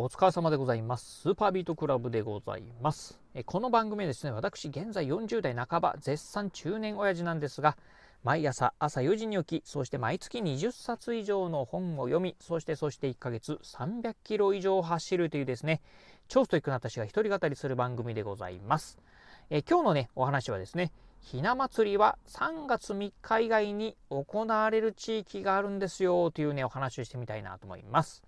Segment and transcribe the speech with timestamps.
[0.00, 1.22] お疲れ様でございます。
[1.22, 3.18] スーパービートクラブでございます。
[3.34, 7.76] えこの番組はですね、私現在40代半ば、絶賛中年親父なんですが、
[8.22, 15.80] 毎朝朝4時に起き、そして毎月20冊以上の本を読み、そしてそして1ヶ月300キロ以上走るというですね、
[16.28, 19.00] 超ストイックな私が一人語りする番組でございます。
[19.50, 20.92] え今日のね、お話はですね、
[21.22, 28.27] ひな祭りは3月3日以外に行われる地域があるんですよというね、お話をしてみたいなと思います。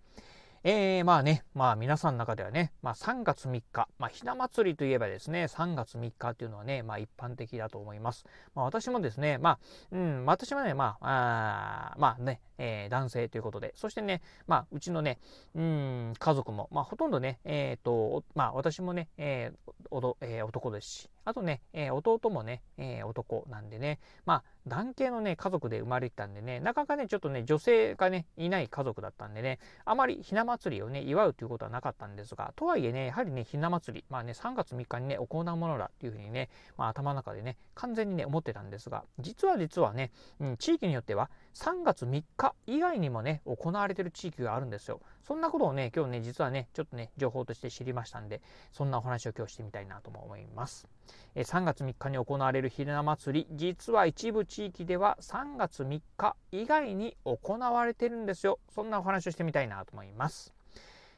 [0.63, 8.27] えー、まあね、まあ皆さんの中ではね、まあ3月3日、まあひな祭りといえばですね、3月3日っていうのはね、まあ一般的だと思います。
[8.55, 9.59] まあ私もですね、まあ、
[9.91, 15.19] うん、私はね、まあ、あまあね、えー、男性ということで、そしてね、まあうちのね、
[15.55, 45.01] うん、家族も、まあほとんどね、えっ、ー、と、まあ私もね、えーおどえー、男ですし、あとね、えー、弟もね、えー、男なんでね、まあ男系のね、家族で生まれてたんでね、なかなかね、ちょっとね、女性がね、いない家族だったんでね、あまりひな祭りをね、祝うということはなかったんですが、とはいえね、やはりね、ひな祭り、まあね、3月3日にね、行うものだっていうふうにね、まあ頭の中でね、完全にね、思ってたんですが、実は実はね、うん、地域によっては3月3日以外にもね、行われてる地域があるんですよ。
[45.23, 50.89] そんなことをね、今日ね、実はね、ちょっとね、情報として知りましたんで、そんなお話を今日してみたいなと思います。
[51.37, 58.59] 3月3日に行われるひな祭り、実は一部地域では3月3日以外に行われてるんですよ。
[58.75, 60.53] そんなお話をしてみたいなと思います。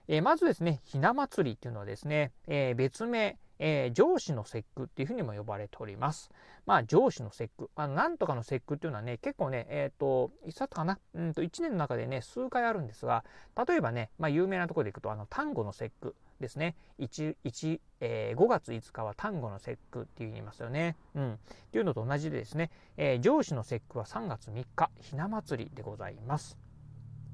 [0.08, 6.30] え、まずですね、ひな祭りっていうのはですね、え、別名、えー、上司の節句っていうふうにも呼ばれております。
[6.66, 7.70] まあ、上司の節句。
[7.76, 10.98] あなんとかの節句っていうのはね、結構ね、えっ、ー、と、いつだったかな？
[11.14, 13.24] うんと、1年の中でね、数回あるんですが、
[13.68, 16.74] 例えばね、まあ、有名なところでいくと、あの、単語の節句ですね。
[16.98, 20.96] 1、1、えー、5月5日は端午の節句っていう言いますよね。
[21.14, 21.32] うん。
[21.32, 21.36] っ
[21.70, 26.58] ていうのと同じでですね、えー、上司の節句は3月3日、ひな祭りでございます。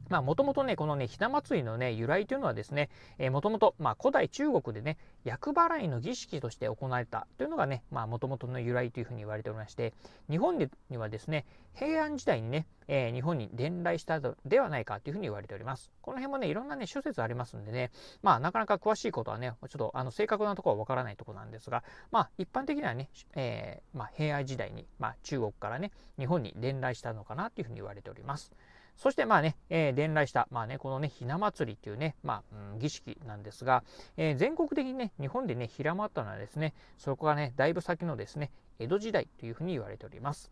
[0.09, 9.95] まあ、もともとね、このね、ひな祭りのね、由来というのはですね、えー、もともと、まあ、古代中国でね、厄払いの儀式として行われたというのがね、まあ、もともとの由来というふうに言われておりまして、
[10.31, 15.93] 日本にはですね、平安時代にね、えー、日本に伝来したのではないかというふうに言われております。
[16.01, 17.91] この辺もね、いろんなね、諸説ありますんでね、
[18.23, 28.53] まあ、なかなか詳しいことはね、ちょっと、あの、正確なところはわからないところなんですが、まあ、一般的にはね、えー、まあ、平安時代に、まあ、中国からね、日本に伝来したのかなというふうに言われております。
[28.99, 33.85] そしてまあね、えー、伝来した、まあね、このね、ひな祭りというね、まあ、うん、儀式なんですが、
[34.17, 38.51] えー、全国的にね、日本でね、広まったのはですね、そこがね、だいぶ先のですね、
[38.81, 40.51] 江戸時代というふうに言われております。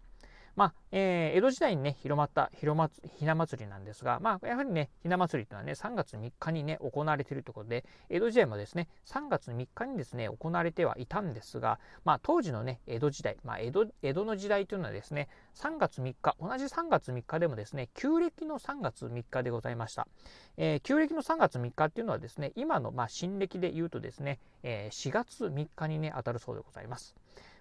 [0.57, 20.09] まあ、えー、江戸時代にね、広まった広まひな祭りなんですが、まあ、やはりね、ひな祭りというのはね、3月3日にね、行われているということで、江戸時代もですね、3月3日にですね、行われてはいたんですが、まあ、当時のね、江戸時代、まあ、江戸、江戸の時代というのはですね、3月3日、同じ3月3日でもですね、旧暦の3月3日でございました。
[20.57, 27.15] えー、旧暦の3月3日っていうのはですね、今の、まあ、新暦で言うとですね、えー、4月3日にね、当たるそうでございます。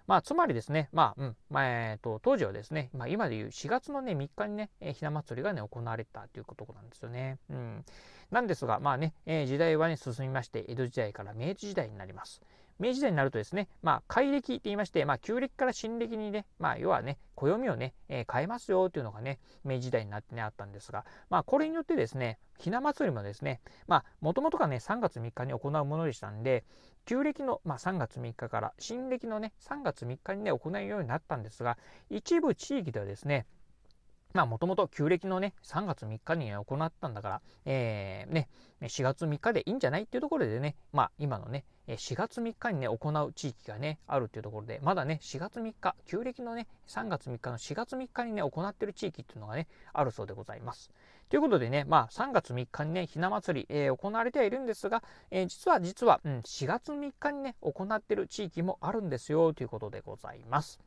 [0.06, 7.38] まあ、つまりですね、まあ、うん、まあ、えっ、ー、と、当時はですね、まあ、今でいう4月のね、3日にね、ひな祭りがね、行われたということなんですよね。
[7.50, 7.84] うん。
[8.30, 12.40] なんですが、まあね、えー、時代はね、進みまして、江戸時代から明治時代になります。
[12.78, 26.64] 明治時代になるとですね、まあ、改暦って言いまして、まあ、旧暦から新暦にね、まあ、要はね、暦をね、えー、変えますよというのがね、明治時代になってね、あったんですが、まあ、これによってですね、ひな祭りもですね、まあ、もともとがね、3月3日に行うものでしたんで、
[27.06, 31.78] 旧暦の、まあ、3月3日から新暦のね、3月3日にね、行うようになったんですが、
[32.10, 33.46] 一部地域ではですね、
[34.36, 38.48] まあもともと旧暦のね、3月3日に行ったんだから、えー、ね、
[38.82, 50.90] 4月3日でいいんじゃないっていうところでね、まあ今のね、4月3日にね、行う地域がね、あるっていうところで、まだね、4月3日、旧暦のね、3月3日の4月3日にね、行ってる地域っていうのがね、あるそうでございます。
[51.30, 60.78] ということでね、まあ3月3日にね、ひな祭り、えー、行われてはいるんですが、えー、実は実は、うん、4月3日にね、行ってる地域もあるんですよ、ということでございます。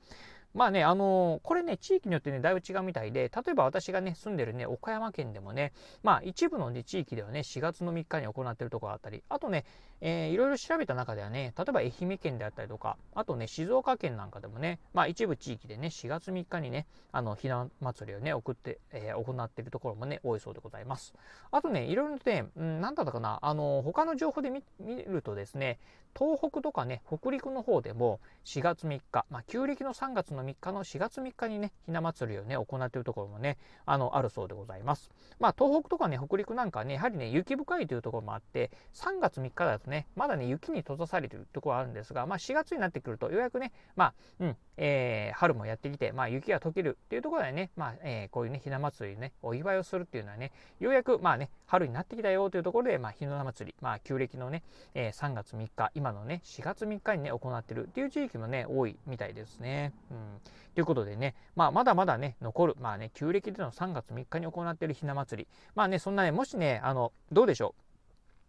[0.53, 9.65] まあね、あの、これね、地域によってね、だいぶ違うみたいで、例えば私がね、住んでるね、岡山県でもね、まあ一部の、ね、地域ではね、4月の3日に行ってるところあったり、あとね、
[10.01, 21.13] えー、いろいろ調べた中ではね、例えば愛媛県であったりとか、あとね、静岡県なんかでもね、まあ一部地域でね、4月3日にね、あの、ひな祭りをね、送って、えー、行っているところもね、多いそうでございます。
[21.51, 25.79] あとね、いろいろね、うん、なんだったかな、あの、他の情報で見るとですね、
[26.17, 35.11] 東北とかね、北陸の方でも4月3日、まあ旧暦の3月のの3日の4月3日にね、ひな祭りをね、行っているところもね、あの、あるそうでございます。
[35.39, 54.63] まあ、東北とかね、北陸なんかね、やはりね、雪深いというところもあって、3月3日だとね、まだね、雪に閉ざされてるところはあるんですが、まあ、4月になってくると、ようやくね、まあ、うん、えー、春もやってきて、まあ、雪が溶けるっていうところでね、まあ、えー、こういうね、ひな祭りね、お祝いをするっていうのはね、ようやく、まあね、春になってきたよというところで、まあ、ひな祭り、まあ、旧暦のね、
[54.93, 59.93] えー、3月3日、今のね、4月3日にね、行ってるっていう地域もね、多いみたいですね。
[60.11, 60.41] うん。
[60.75, 65.49] ということでね、まあ、まだまだね、残る、まあね、旧暦での3月3日に行っているひな祭り。
[65.75, 67.88] まあね、そんなね、もしね、あの、どうでしょう？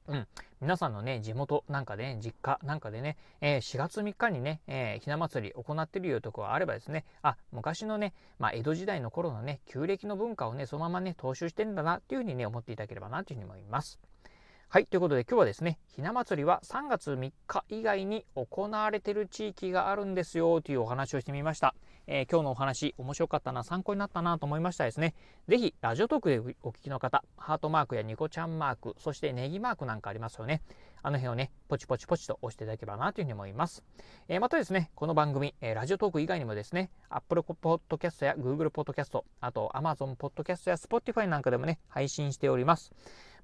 [0.08, 0.26] うん、
[0.60, 14.00] 皆さんのね、地元なんかで、ね、実家なんかでね、えー、4月3日にね、えー、ひな祭り行ってるようとこがあればですね、あ、昔のね、まあ、江戸時代の頃のね、旧暦の文化をね、そのままね、踏襲してんだなっていうふうにね、思っていただければなというふうに思います。
[14.72, 21.74] はい、ということで今日はですね、ひな祭りは3月3日以外に行われてる地域があるんですよというお話をしてみました。
[22.12, 25.14] えー、今日のお話面白かったな、参考になったなと思いましたですね。
[25.46, 30.60] ぜひ、ラジオトークでお聞きの方、ハートマークやニコちゃんマーク、そしてネギマークなんかありますよね。
[31.04, 33.84] あの辺をね、ポチポチポチと押していただければなというふうに思います。
[34.26, 42.90] えー、またですね、この番組、えー、ラジオトーク以外にもですね、Apple Podcast や Google Podcast、あと Amazon Podcast や Spotify なんかでもね、配信しております。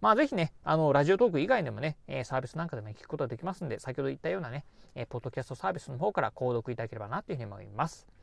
[0.00, 4.64] まあ、ぜひね、あの、ラジオトーク以外でもね、えサービスなんかでも聞くことができますんで、先ほど言ったようなね、
[4.96, 8.15] えポッドキャストサービスの方から購読いただければなというふうに思います。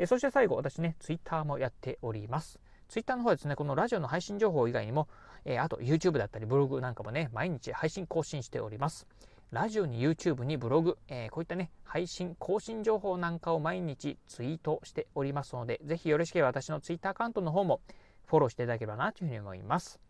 [0.00, 2.58] えそして最後、私ね、ツイッターもやっております。
[2.88, 5.08] ツイッターの方はですね、このラジオの配信情報以外にも、
[5.44, 9.06] えあと YouTube だったりブログなんかもね、毎日配信更新しております。
[9.50, 17.82] ラジオに YouTube にブログ、えー、こういったね、配信、更新情報なんかを毎日ツイートしておりますので、ぜひよろしければ私の Twitter アカウントの方も
[18.24, 20.00] フォローしていただければなというふうに思います。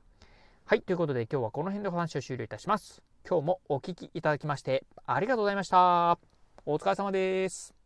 [0.67, 3.03] はい、ということで今日はこの辺でお話を終了いたします。
[3.29, 6.17] 今日もお聴きいただきましてありがとうございました。
[6.65, 7.80] お疲れ様です。